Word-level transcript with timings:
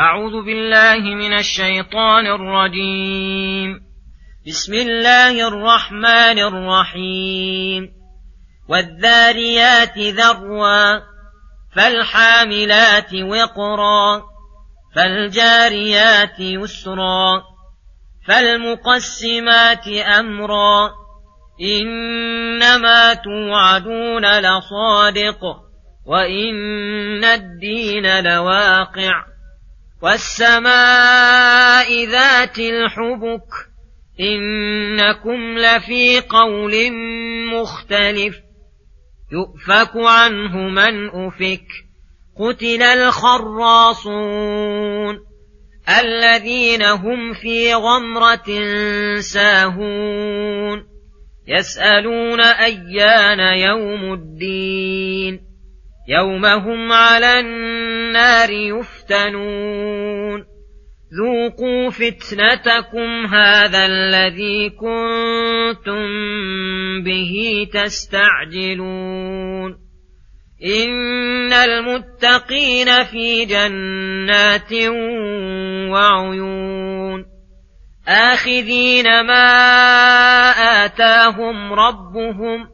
أعوذ 0.00 0.44
بالله 0.44 1.14
من 1.14 1.38
الشيطان 1.38 2.26
الرجيم. 2.26 3.80
بسم 4.46 4.74
الله 4.74 5.48
الرحمن 5.48 6.38
الرحيم. 6.38 7.88
والذاريات 8.68 9.98
ذروا 9.98 10.98
فالحاملات 11.76 13.14
وقرا 13.14 14.22
فالجاريات 14.96 16.40
يسرا 16.40 17.42
فالمقسمات 18.28 19.88
أمرا. 20.18 20.90
إنما 21.60 23.14
توعدون 23.14 24.40
لصادق 24.40 25.40
وإن 26.06 27.24
الدين 27.24 28.24
لواقع. 28.24 29.33
والسماء 30.04 31.88
ذات 32.04 32.58
الحبك 32.58 33.48
إنكم 34.20 35.58
لفي 35.58 36.20
قول 36.20 36.92
مختلف 37.52 38.36
يؤفك 39.32 39.90
عنه 39.96 40.56
من 40.56 41.08
أفك 41.08 41.66
قتل 42.38 42.82
الخراصون 42.82 44.14
الذين 46.00 46.82
هم 46.82 47.32
في 47.32 47.74
غمرة 47.74 48.60
ساهون 49.20 50.86
يسألون 51.48 52.40
أيان 52.40 53.40
يوم 53.40 54.12
الدين 54.12 55.40
يوم 56.08 56.44
هم 56.46 56.92
على 56.92 57.40
النار 57.40 57.73
يفتنون. 58.50 60.44
ذوقوا 61.18 61.90
فتنتكم 61.90 63.26
هذا 63.26 63.86
الذي 63.86 64.70
كنتم 64.70 66.04
به 67.04 67.66
تستعجلون. 67.72 69.78
إن 70.64 71.52
المتقين 71.52 73.04
في 73.04 73.44
جنات 73.44 74.72
وعيون. 75.92 77.24
آخذين 78.08 79.04
ما 79.04 79.44
آتاهم 80.84 81.72
ربهم 81.72 82.73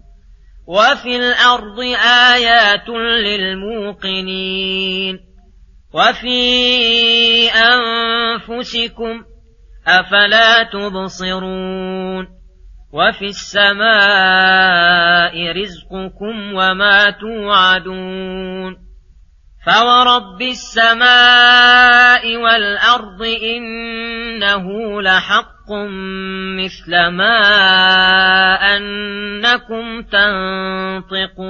وفي 0.71 1.15
الأرض 1.15 1.79
آيات 2.33 2.89
للموقنين 3.27 5.19
وفي 5.93 6.39
أنفسكم 7.51 9.23
أفلا 9.87 10.63
تبصرون 10.63 12.27
وفي 12.93 13.25
السماء 13.25 13.81
رزقكم 15.51 16.53
وما 16.53 17.09
توعدون 17.09 18.80
فورب 19.65 20.41
السماء 20.41 22.23
والأرض 22.37 23.21
إنه 23.21 24.65
لحق 25.01 25.71
مثل 26.57 26.91
ما 26.91 27.37
أنكم 28.77 30.01
تنطقون 31.21 31.49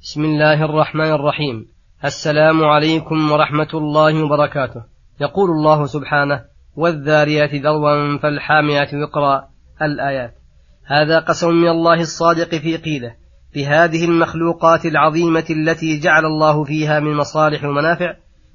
بسم 0.00 0.24
الله 0.24 0.64
الرحمن 0.64 1.12
الرحيم 1.12 1.66
السلام 2.04 2.64
عليكم 2.64 3.32
ورحمة 3.32 3.68
الله 3.74 4.24
وبركاته. 4.24 4.84
يقول 5.20 5.50
الله 5.50 5.86
سبحانه 5.86 6.44
والذاريات 6.76 7.54
ذروا 7.54 8.18
فالحاميات 8.18 8.94
وقرا 8.94 9.48
الآيات. 9.82 10.34
هذا 10.86 11.18
قسم 11.18 11.50
من 11.50 11.68
الله 11.68 12.00
الصادق 12.00 12.54
في 12.54 12.76
قيله. 12.76 13.19
بهذه 13.54 14.04
المخلوقات 14.04 14.86
العظيمة 14.86 15.44
التي 15.50 15.98
جعل 15.98 16.24
الله 16.24 16.64
فيها 16.64 17.00
من 17.00 17.14
مصالح 17.14 17.64
ومنافع 17.64 18.14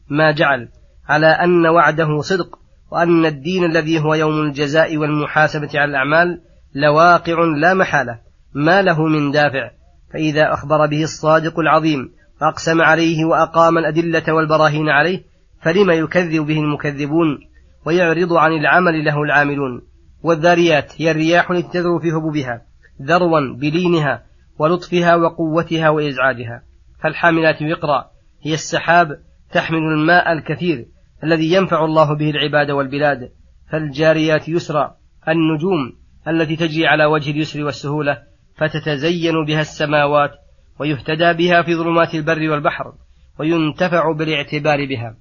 ما 0.09 0.31
جعل 0.31 0.69
على 1.09 1.27
أن 1.27 1.67
وعده 1.67 2.21
صدق 2.21 2.59
وأن 2.91 3.25
الدين 3.25 3.63
الذي 3.63 3.99
هو 3.99 4.13
يوم 4.13 4.41
الجزاء 4.41 4.97
والمحاسبة 4.97 5.69
على 5.75 5.89
الأعمال 5.89 6.41
لواقع 6.75 7.33
لا 7.57 7.73
محالة 7.73 8.19
ما 8.53 8.81
له 8.81 9.05
من 9.05 9.31
دافع. 9.31 9.71
فإذا 10.13 10.53
أخبر 10.53 10.85
به 10.85 11.03
الصادق 11.03 11.59
العظيم 11.59 12.11
وأقسم 12.41 12.81
عليه 12.81 13.25
وأقام 13.25 13.77
الأدلة 13.77 14.33
والبراهين 14.33 14.89
عليه 14.89 15.23
فلما 15.61 15.93
يكذب 15.93 16.45
به 16.45 16.59
المكذبون 16.59 17.39
ويعرض 17.85 18.33
عن 18.33 18.51
العمل 18.51 19.05
له 19.05 19.23
العاملون. 19.23 19.81
والذاريات 20.23 21.01
هي 21.01 21.11
الرياح 21.11 21.51
التي 21.51 21.69
تذرو 21.73 21.99
في 21.99 22.11
هبوبها 22.11 22.61
ذروا 23.01 23.39
بلينها 23.59 24.23
ولطفها 24.59 25.15
وقوتها 25.15 25.89
وإزعاجها. 25.89 26.63
فالحاملات 27.03 27.61
وقرا. 27.61 28.05
هي 28.41 28.53
السحاب 28.53 29.07
تحمل 29.51 29.77
الماء 29.77 30.31
الكثير 30.31 30.85
الذي 31.23 31.53
ينفع 31.53 31.85
الله 31.85 32.17
به 32.17 32.29
العباد 32.29 32.71
والبلاد. 32.71 33.31
فالجاريات 33.71 34.49
يسرا. 34.49 34.95
النجوم 35.27 35.93
التي 36.27 36.55
تجري 36.55 36.87
على 36.87 37.05
وجه 37.05 37.31
اليسر 37.31 37.63
والسهولة 37.63 38.17
فتتزين 38.57 39.45
بها 39.47 39.61
السماوات 39.61 40.31
ويهتدى 40.79 41.33
بها 41.33 41.61
في 41.61 41.75
ظلمات 41.75 42.15
البر 42.15 42.49
والبحر 42.49 42.93
وينتفع 43.39 44.11
بالاعتبار 44.11 44.85
بها. 44.85 45.15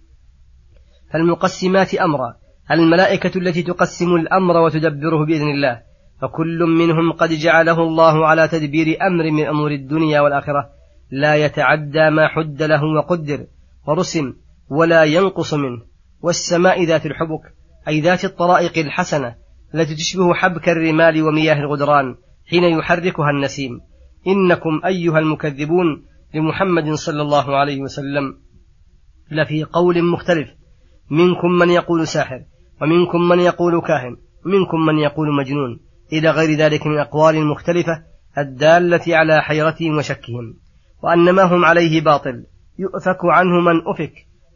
فالمقسمات 1.12 1.94
أمرا. 1.94 2.34
الملائكة 2.70 3.38
التي 3.38 3.62
تقسم 3.62 4.14
الأمر 4.14 4.56
وتدبره 4.56 5.26
بإذن 5.26 5.50
الله. 5.50 5.82
فكل 6.20 6.58
منهم 6.58 7.12
قد 7.12 7.30
جعله 7.30 7.82
الله 7.82 8.26
على 8.26 8.48
تدبير 8.48 8.86
أمر 9.02 9.30
من 9.30 9.46
أمور 9.46 9.70
الدنيا 9.70 10.20
والآخرة. 10.20 10.70
لا 11.10 11.34
يتعدى 11.36 12.10
ما 12.10 12.28
حد 12.28 12.62
له 12.62 12.84
وقدر 12.84 13.46
ورسم 13.86 14.32
ولا 14.70 15.04
ينقص 15.04 15.54
منه. 15.54 15.82
والسماء 16.22 16.84
ذات 16.84 17.06
الحبك 17.06 17.54
أي 17.88 18.00
ذات 18.00 18.24
الطرائق 18.24 18.78
الحسنة 18.78 19.34
التي 19.74 19.94
تشبه 19.94 20.34
حبك 20.34 20.68
الرمال 20.68 21.22
ومياه 21.22 21.54
الغدران 21.54 22.14
حين 22.50 22.64
يحركها 22.64 23.30
النسيم. 23.30 23.80
إنكم 24.26 24.80
أيها 24.86 25.18
المكذبون 25.18 26.04
لمحمد 26.34 26.92
صلى 26.92 27.22
الله 27.22 27.56
عليه 27.56 27.80
وسلم. 27.80 28.36
لفي 29.30 29.64
قول 29.64 30.04
مختلف. 30.04 30.48
منكم 31.10 31.50
من 31.50 31.70
يقول 31.70 32.06
ساحر 32.06 32.40
ومنكم 32.82 33.28
من 33.28 33.40
يقول 33.40 33.80
كاهن 33.80 34.16
ومنكم 34.46 34.86
من 34.86 34.98
يقول 34.98 35.34
مجنون. 35.34 35.80
إلى 36.12 36.30
غير 36.30 36.58
ذلك 36.58 36.86
من 36.86 36.98
أقوال 36.98 37.46
مختلفة 37.46 38.02
الدالة 38.38 39.16
على 39.16 39.42
حيرتهم 39.42 39.96
وشكهم 39.98 40.54
وأن 41.02 41.30
ما 41.30 41.42
هم 41.42 41.64
عليه 41.64 42.00
باطل 42.00 42.46
يؤفك 42.78 43.18
عنه 43.24 43.60
من 43.60 43.80
أفك 43.86 44.12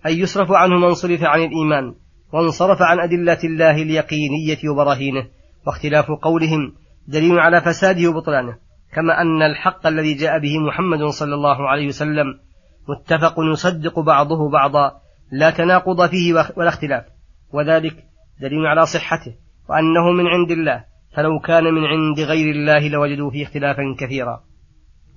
أي 0.06 0.18
يصرف 0.18 0.52
عنه 0.52 0.78
من 0.78 0.94
صرف 0.94 1.22
عن 1.22 1.40
الإيمان 1.40 1.94
وانصرف 2.32 2.82
عن 2.82 3.00
أدلة 3.00 3.38
الله 3.44 3.82
اليقينية 3.82 4.68
وبراهينه 4.70 5.26
واختلاف 5.66 6.10
قولهم 6.10 6.74
دليل 7.08 7.38
على 7.38 7.60
فساده 7.60 8.08
وبطلانه 8.08 8.56
كما 8.94 9.22
أن 9.22 9.42
الحق 9.42 9.86
الذي 9.86 10.14
جاء 10.14 10.38
به 10.38 10.58
محمد 10.58 11.04
صلى 11.04 11.34
الله 11.34 11.68
عليه 11.68 11.86
وسلم 11.86 12.26
متفق 12.88 13.34
يصدق 13.52 14.00
بعضه 14.00 14.50
بعضا 14.50 14.92
لا 15.32 15.50
تناقض 15.50 16.06
فيه 16.10 16.32
ولا 16.56 16.68
اختلاف 16.68 17.04
وذلك 17.52 18.04
دليل 18.40 18.66
على 18.66 18.86
صحته 18.86 19.34
وأنه 19.68 20.12
من 20.12 20.26
عند 20.26 20.50
الله 20.50 20.84
فلو 21.16 21.38
كان 21.38 21.64
من 21.64 21.84
عند 21.84 22.20
غير 22.20 22.54
الله 22.54 22.88
لوجدوا 22.88 23.30
فيه 23.30 23.42
اختلافا 23.42 23.82
كثيرا. 23.98 24.40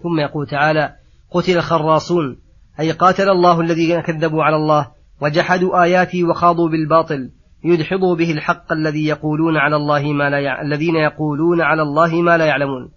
ثم 0.03 0.19
يقول 0.19 0.47
تعالى 0.47 0.95
قتل 1.31 1.57
الخراصون 1.57 2.38
أي 2.79 2.91
قاتل 2.91 3.29
الله 3.29 3.61
الذين 3.61 4.01
كذبوا 4.01 4.43
على 4.43 4.55
الله 4.55 4.91
وجحدوا 5.21 5.83
آياته 5.83 6.23
وخاضوا 6.23 6.69
بالباطل 6.69 7.31
يدحضوا 7.63 8.15
به 8.15 8.31
الحق 8.31 8.71
الذي 8.71 9.05
يقولون 9.05 9.57
على 9.57 9.75
الله 9.75 10.13
ما 10.13 10.29
لا 10.29 10.39
يع... 10.39 10.61
الذين 10.61 10.95
يقولون 10.95 11.61
على 11.61 11.81
الله 11.81 12.21
ما 12.21 12.38
لا 12.38 12.45
يعلمون. 12.45 12.91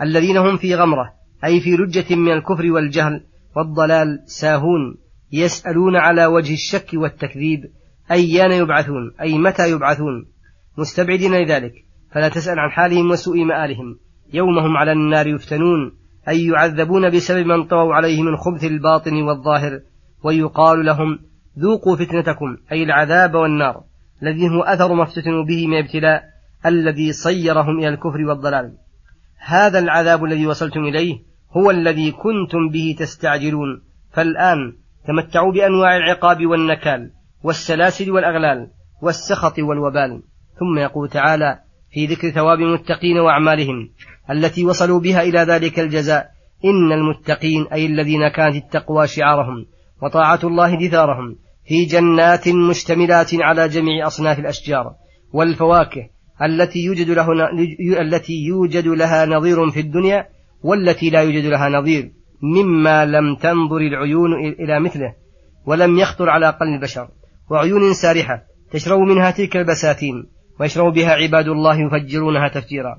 الذين 0.00 0.36
هم 0.36 0.56
في 0.56 0.74
غمرة 0.74 1.12
أي 1.44 1.60
في 1.60 1.70
لجة 1.70 2.14
من 2.14 2.32
الكفر 2.32 2.72
والجهل 2.72 3.24
والضلال 3.56 4.22
ساهون 4.26 4.96
يسألون 5.32 5.96
على 5.96 6.26
وجه 6.26 6.52
الشك 6.54 6.90
والتكذيب 6.94 7.60
أيان 8.10 8.52
يبعثون 8.52 9.14
أي 9.20 9.38
متى 9.38 9.70
يبعثون. 9.70 10.26
مستبعدين 10.78 11.34
لذلك. 11.34 11.72
فلا 12.14 12.28
تسأل 12.28 12.58
عن 12.58 12.70
حالهم 12.70 13.10
وسوء 13.10 13.44
مآلهم. 13.44 13.98
يوم 14.32 14.58
هم 14.58 14.76
على 14.76 14.92
النار 14.92 15.26
يفتنون. 15.26 15.92
أي 16.28 16.46
يعذبون 16.46 17.10
بسبب 17.10 17.46
من 17.46 17.64
طووا 17.64 17.94
عليه 17.94 18.22
من 18.22 18.36
خبث 18.36 18.64
الباطن 18.64 19.22
والظاهر. 19.22 19.80
ويقال 20.24 20.84
لهم 20.84 21.18
ذوقوا 21.58 21.96
فتنتكم 21.96 22.56
أي 22.72 22.82
العذاب 22.82 23.34
والنار. 23.34 23.84
الذي 24.22 24.48
هو 24.48 24.62
أثر 24.62 24.94
ما 24.94 25.02
افتتنوا 25.02 25.44
به 25.44 25.66
من 25.66 25.78
ابتلاء 25.78 26.22
الذي 26.66 27.12
صيرهم 27.12 27.78
إلى 27.78 27.88
الكفر 27.88 28.20
والضلال. 28.28 28.76
هذا 29.38 29.78
العذاب 29.78 30.24
الذي 30.24 30.46
وصلتم 30.46 30.80
إليه 30.80 31.18
هو 31.56 31.70
الذي 31.70 32.10
كنتم 32.10 32.68
به 32.72 32.96
تستعجلون. 32.98 33.82
فالآن 34.12 34.76
تمتعوا 35.06 35.52
بأنواع 35.52 35.96
العقاب 35.96 36.46
والنكال 36.46 37.10
والسلاسل 37.42 38.10
والأغلال 38.10 38.70
والسخط 39.02 39.58
والوبال. 39.58 40.22
ثم 40.58 40.78
يقول 40.78 41.08
تعالى 41.08 41.58
في 41.92 42.06
ذكر 42.06 42.30
ثواب 42.30 42.58
المتقين 42.58 43.18
وأعمالهم 43.18 43.90
التي 44.30 44.64
وصلوا 44.64 45.00
بها 45.00 45.22
إلى 45.22 45.38
ذلك 45.38 45.80
الجزاء. 45.80 46.32
إن 46.64 46.92
المتقين 46.92 47.66
أي 47.72 47.86
الذين 47.86 48.28
كانت 48.28 48.56
التقوى 48.56 49.06
شعارهم 49.06 49.66
وطاعة 50.02 50.40
الله 50.44 50.88
دثارهم 50.88 51.36
في 51.64 51.84
جنات 51.84 52.48
مشتملات 52.48 53.30
على 53.34 53.68
جميع 53.68 54.06
أصناف 54.06 54.38
الأشجار 54.38 54.94
والفواكه 55.32 56.08
التي 56.42 56.78
يوجد 56.78 57.10
له 57.10 57.26
التي 58.00 58.32
يوجد 58.32 58.88
لها 58.88 59.26
نظير 59.26 59.70
في 59.70 59.80
الدنيا 59.80 60.26
والتي 60.62 61.10
لا 61.10 61.20
يوجد 61.20 61.44
لها 61.44 61.68
نظير 61.68 62.12
مما 62.42 63.04
لم 63.04 63.36
تنظر 63.36 63.76
العيون 63.76 64.30
إلى 64.60 64.80
مثله 64.80 65.14
ولم 65.66 65.98
يخطر 65.98 66.30
على 66.30 66.46
قلب 66.46 66.74
البشر. 66.74 67.08
وعيون 67.50 67.94
سارحة 67.94 68.42
تشرب 68.70 68.98
منها 68.98 69.30
تلك 69.30 69.56
البساتين 69.56 70.26
ويشرب 70.62 70.92
بها 70.92 71.10
عباد 71.10 71.48
الله 71.48 71.80
يفجرونها 71.80 72.48
تفجيرا. 72.48 72.98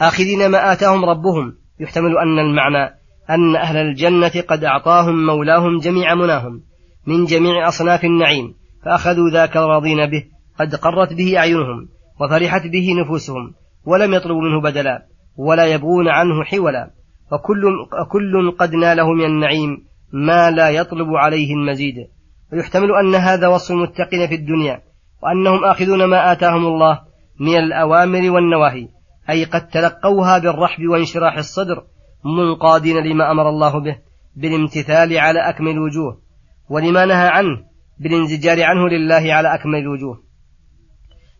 آخذين 0.00 0.46
ما 0.50 0.72
آتاهم 0.72 1.04
ربهم. 1.04 1.54
يحتمل 1.80 2.18
أن 2.18 2.38
المعنى 2.38 2.94
أن 3.30 3.56
أهل 3.56 3.76
الجنة 3.76 4.42
قد 4.48 4.64
أعطاهم 4.64 5.26
مولاهم 5.26 5.78
جميع 5.78 6.14
مناهم 6.14 6.62
من 7.06 7.24
جميع 7.24 7.68
أصناف 7.68 8.04
النعيم 8.04 8.54
فأخذوا 8.84 9.30
ذاك 9.30 9.56
راضين 9.56 10.06
به 10.06 10.24
قد 10.60 10.74
قرت 10.74 11.12
به 11.12 11.38
أعينهم 11.38 11.88
وفرحت 12.20 12.62
به 12.66 12.88
نفوسهم 13.02 13.54
ولم 13.84 14.14
يطلبوا 14.14 14.42
منه 14.42 14.60
بدلا 14.62 15.06
ولا 15.36 15.66
يبغون 15.66 16.08
عنه 16.08 16.44
حولا. 16.44 16.90
وكل, 17.32 17.62
كل 18.12 18.56
قد 18.58 18.74
ناله 18.74 19.12
من 19.12 19.24
النعيم 19.24 19.84
ما 20.12 20.50
لا 20.50 20.70
يطلب 20.70 21.08
عليه 21.08 21.54
المزيد. 21.54 21.94
ويحتمل 22.52 22.88
أن 23.04 23.14
هذا 23.14 23.48
وصف 23.48 23.70
المتقين 23.70 24.26
في 24.28 24.34
الدنيا 24.34 24.87
وأنهم 25.22 25.64
آخذون 25.64 26.04
ما 26.04 26.32
آتاهم 26.32 26.66
الله 26.66 27.00
من 27.40 27.56
الأوامر 27.56 28.30
والنواهي 28.30 28.88
أي 29.30 29.44
قد 29.44 29.68
تلقوها 29.68 30.38
بالرحب 30.38 30.86
وانشراح 30.86 31.36
الصدر 31.36 31.84
منقادين 32.24 32.96
لما 32.96 33.30
أمر 33.30 33.48
الله 33.48 33.80
به 33.80 33.96
بالامتثال 34.36 35.18
على 35.18 35.48
أكمل 35.48 35.70
الوجوه 35.70 36.18
ولما 36.70 37.04
نهى 37.06 37.28
عنه 37.28 37.64
بالانزجار 37.98 38.62
عنه 38.62 38.88
لله 38.88 39.34
على 39.34 39.54
أكمل 39.54 39.78
الوجوه 39.78 40.22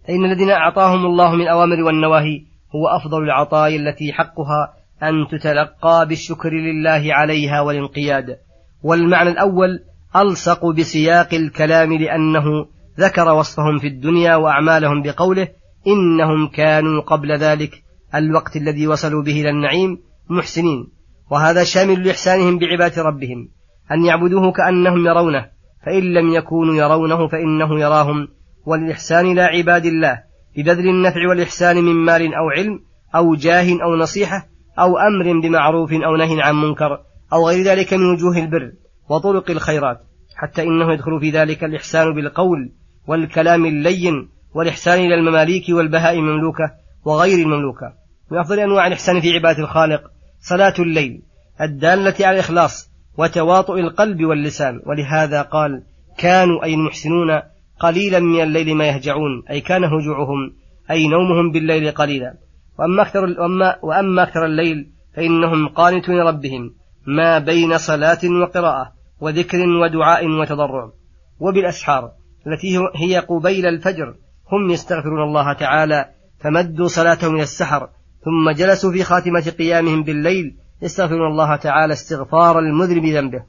فإن 0.08 0.24
الذين 0.24 0.50
أعطاهم 0.50 1.06
الله 1.06 1.34
من 1.34 1.42
الأوامر 1.42 1.82
والنواهي 1.82 2.44
هو 2.74 2.88
أفضل 2.88 3.22
العطايا 3.22 3.76
التي 3.76 4.12
حقها 4.12 4.74
أن 5.02 5.26
تتلقى 5.30 6.06
بالشكر 6.08 6.52
لله 6.52 7.14
عليها 7.14 7.60
والانقياد. 7.60 8.38
والمعنى 8.82 9.30
الأول 9.30 9.80
ألصق 10.16 10.66
بسياق 10.66 11.34
الكلام 11.34 11.92
لأنه 11.92 12.66
ذكر 12.98 13.28
وصفهم 13.28 13.78
في 13.78 13.86
الدنيا 13.86 14.36
وأعمالهم 14.36 15.02
بقوله 15.02 15.48
إنهم 15.86 16.48
كانوا 16.48 17.00
قبل 17.02 17.38
ذلك 17.38 17.70
الوقت 18.14 18.56
الذي 18.56 18.86
وصلوا 18.86 19.22
به 19.22 19.40
إلى 19.40 19.50
النعيم 19.50 19.98
محسنين. 20.30 20.86
وهذا 21.30 21.64
شامل 21.64 22.06
لإحسانهم 22.06 22.58
بعبادة 22.58 23.02
ربهم. 23.02 23.48
أن 23.92 24.04
يعبدوه 24.04 24.52
كأنهم 24.52 25.06
يرونه. 25.06 25.46
فإن 25.86 26.02
لم 26.02 26.34
يكونوا 26.34 26.74
يرونه 26.74 27.28
فإنه 27.28 27.80
يراهم. 27.80 28.28
وللإحسان 28.66 29.26
إلى 29.26 29.42
عباد 29.42 29.84
الله 29.86 30.22
ببذل 30.56 30.88
النفع 30.88 31.28
والإحسان 31.28 31.76
من 31.76 31.94
مال 31.94 32.34
أو 32.34 32.50
علم 32.50 32.80
أو 33.14 33.34
جاه 33.34 33.82
أو 33.82 33.96
نصيحة 33.96 34.46
أو 34.78 34.98
أمر 34.98 35.40
بمعروف 35.40 35.92
أو 35.92 36.16
نهي 36.16 36.42
عن 36.42 36.54
منكر 36.54 37.00
أو 37.32 37.48
غير 37.48 37.64
ذلك 37.64 37.94
من 37.94 38.14
وجوه 38.14 38.38
البر 38.38 38.72
وطرق 39.10 39.50
الخيرات. 39.50 39.98
حتى 40.36 40.62
إنه 40.62 40.92
يدخل 40.92 41.20
في 41.20 41.30
ذلك 41.30 41.64
الإحسان 41.64 42.14
بالقول 42.14 42.72
والكلام 43.08 43.66
اللين 43.66 44.28
والإحسان 44.54 44.98
إلى 44.98 45.14
المماليك 45.14 45.64
والبهائم 45.68 46.28
المملوكة 46.28 46.70
وغير 47.04 47.38
المملوكة. 47.38 47.92
من 48.30 48.38
أفضل 48.38 48.60
أنواع 48.60 48.86
الإحسان 48.86 49.20
في 49.20 49.34
عبادة 49.34 49.58
الخالق 49.58 50.02
صلاة 50.40 50.74
الليل 50.78 51.22
الدالة 51.60 52.14
على 52.20 52.34
الإخلاص 52.34 52.90
وتواطؤ 53.18 53.78
القلب 53.78 54.24
واللسان. 54.24 54.80
ولهذا 54.86 55.42
قال 55.42 55.82
كانوا 56.18 56.64
أي 56.64 56.74
المحسنون 56.74 57.40
قليلا 57.80 58.20
من 58.20 58.42
الليل 58.42 58.74
ما 58.74 58.88
يهجعون 58.88 59.42
أي 59.50 59.60
كان 59.60 59.84
هجوعهم 59.84 60.54
أي 60.90 61.08
نومهم 61.08 61.52
بالليل 61.52 61.90
قليلا. 61.90 62.34
وأما 62.78 63.02
أكثر, 63.02 63.24
وأما, 63.24 63.76
وأما 63.82 64.22
أكثر 64.22 64.44
الليل 64.44 64.90
فإنهم 65.16 65.68
قانتون 65.68 66.20
ربهم 66.20 66.74
ما 67.06 67.38
بين 67.38 67.78
صلاة 67.78 68.18
وقراءة 68.42 68.92
وذكر 69.20 69.58
ودعاء 69.58 70.26
وتضرع. 70.26 70.92
وبالأسحار 71.40 72.17
التي 72.52 72.78
هي 72.96 73.18
قبيل 73.18 73.66
الفجر. 73.66 74.14
هم 74.52 74.70
يستغفرون 74.70 75.22
الله 75.22 75.52
تعالى 75.52 76.10
فمدوا 76.40 76.88
صلاتهم 76.88 77.34
إلى 77.34 77.42
السحر 77.42 77.88
ثم 78.24 78.50
جلسوا 78.50 78.92
في 78.92 79.04
خاتمة 79.04 79.52
قيامهم 79.58 80.02
بالليل 80.02 80.56
يستغفرون 80.82 81.30
الله 81.30 81.56
تعالى 81.56 81.92
استغفار 81.92 82.58
المذنب 82.58 83.04
ذنبه. 83.04 83.42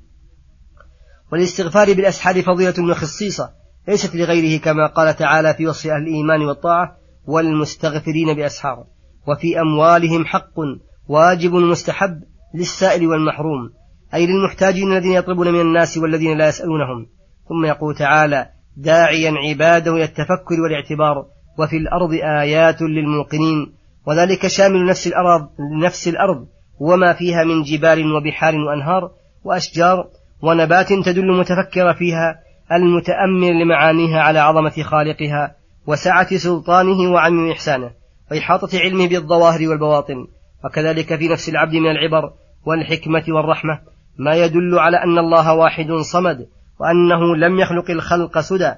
والاستغفار 1.32 1.94
بالأسحار 1.94 2.42
فضيلة 2.42 2.92
وخصيصة 2.92 3.50
ليست 3.88 4.16
لغيره 4.16 4.60
كما 4.62 4.88
قال 4.88 5.16
تعالى 5.16 5.54
في 5.54 5.68
وصف 5.68 5.88
أهل 5.88 6.02
الإيمان 6.02 6.42
والطاعة 6.42 6.98
والمستغفرين 7.26 8.34
بأسحار 8.36 8.86
وفي 9.28 9.62
أموالهم 9.62 10.26
حق 10.26 10.54
واجب 11.08 11.54
مستحب 11.54 12.24
للسائل 12.56 13.08
والمحروم 13.08 13.74
أي 14.14 14.28
للمحتاجين 14.28 14.92
الذين 14.92 15.12
يطلبون 15.12 15.54
من 15.54 15.62
الناس 15.62 15.98
والذين 15.98 16.38
لا 16.38 16.48
يسألونهم. 16.48 17.08
ثم 17.50 17.66
يقول 17.66 17.96
تعالى 17.96 18.50
داعيا 18.80 19.34
عباده 19.50 19.92
إلى 19.96 20.04
التفكر 20.04 20.62
والاعتبار 20.64 21.26
وفي 21.60 21.78
الأرض 21.78 22.14
آيات 22.14 22.82
للموقنين. 22.82 23.74
وذلك 24.06 24.48
شامل 24.48 24.86
نفس 24.86 25.08
الأرض 25.08 25.50
نفس 25.84 26.08
الأرض 26.08 26.48
وما 26.80 27.14
فيها 27.14 27.44
من 27.44 27.64
جبال 27.64 28.16
وبحار 28.16 28.56
وأنهار 28.56 29.12
وأشجار 29.44 30.08
ونبات 30.42 30.88
تدل 30.94 31.40
متفكر 31.40 31.94
فيها 31.94 32.40
المتأمل 32.72 33.64
لمعانيها 33.64 34.20
على 34.20 34.40
عظمة 34.40 34.84
خالقها 34.84 35.56
وسعة 35.88 36.38
سلطانه 36.38 37.12
وعم 37.12 37.52
إحسانه 37.52 37.92
وإحاطة 38.32 38.80
علمه 38.80 39.08
بالظواهر 39.08 39.70
والبواطن. 39.70 40.28
وكذلك 40.66 41.16
في 41.16 41.28
نفس 41.28 41.50
العبد 41.50 41.74
من 41.74 41.92
العبر 41.92 42.32
والحكمة 42.66 43.24
والرحمة 43.28 43.80
ما 44.18 44.36
يدل 44.36 44.80
على 44.80 44.98
أن 44.98 45.18
الله 45.18 45.54
واحد 45.54 45.92
صمد 45.92 46.48
وأنه 46.80 47.36
لم 47.36 47.60
يخلق 47.60 47.92
الخلق 47.92 48.40
سدى. 48.40 48.74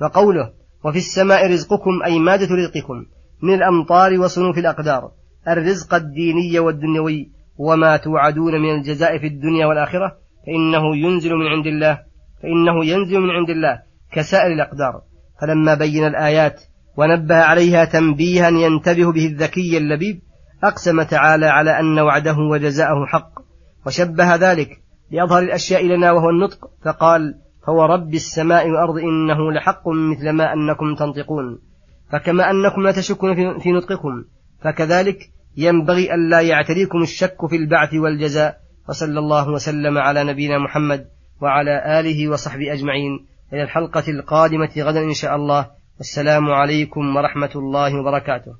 وقوله 0.00 0.52
وفي 0.84 0.98
السماء 0.98 1.52
رزقكم 1.52 2.02
أي 2.04 2.18
مادة 2.18 2.48
رزقكم 2.54 2.94
من 3.42 3.54
الأمطار 3.54 4.20
وصنوف 4.20 4.58
الأقدار. 4.58 5.10
الرزق 5.48 5.94
الديني 5.94 6.58
والدنيوي 6.58 7.30
وما 7.58 7.96
توعدون 7.96 8.52
من 8.62 8.74
الجزاء 8.74 9.18
في 9.18 9.26
الدنيا 9.26 9.66
والآخرة 9.66 10.16
فإنه 10.46 10.96
ينزل 10.96 11.30
من 11.34 11.46
عند 11.46 11.66
الله 11.66 11.98
فإنه 12.42 12.84
ينزل 12.84 13.20
من 13.20 13.30
عند 13.30 13.50
الله 13.50 13.82
كسائر 14.12 14.52
الأقدار. 14.52 15.02
فلما 15.40 15.74
بين 15.74 16.06
الآيات 16.06 16.62
ونبه 16.96 17.36
عليها 17.36 17.84
تنبيها 17.84 18.48
ينتبه 18.48 19.12
به 19.12 19.26
الذكي 19.26 19.78
اللبيب 19.78 20.20
أقسم 20.64 21.02
تعالى 21.02 21.46
على 21.46 21.80
أن 21.80 21.98
وعده 21.98 22.36
وجزاءه 22.38 23.06
حق 23.06 23.30
وشبه 23.86 24.34
ذلك 24.34 24.81
بأظهر 25.12 25.42
الأشياء 25.42 25.86
لنا 25.86 26.12
وهو 26.12 26.30
النطق 26.30 26.70
فقال 26.84 27.34
فورب 27.66 28.14
السماء 28.14 28.68
والأرض 28.68 28.98
إنه 28.98 29.52
لحق 29.52 29.88
مثل 29.88 30.30
ما 30.30 30.52
أنكم 30.52 30.94
تنطقون. 30.94 31.58
فكما 32.12 32.50
أنكم 32.50 32.82
لا 32.82 32.92
تشكون 32.92 33.34
في 33.58 33.72
نطقكم 33.72 34.24
فكذلك 34.64 35.18
ينبغي 35.56 36.14
ألا 36.14 36.40
يعتريكم 36.40 37.02
الشك 37.02 37.46
في 37.50 37.56
البعث 37.56 37.94
والجزاء. 37.94 38.56
وصلى 38.88 39.18
الله 39.18 39.48
وسلم 39.48 39.98
على 39.98 40.24
نبينا 40.24 40.58
محمد 40.58 41.06
وعلى 41.42 42.00
آله 42.00 42.28
وصحبه 42.28 42.72
أجمعين. 42.72 43.26
إلى 43.52 43.62
الحلقة 43.62 44.04
القادمة 44.08 44.70
غدا 44.78 45.00
إن 45.00 45.14
شاء 45.14 45.36
الله. 45.36 45.66
والسلام 45.98 46.44
عليكم 46.44 47.16
ورحمة 47.16 47.50
الله 47.56 48.00
وبركاته. 48.00 48.52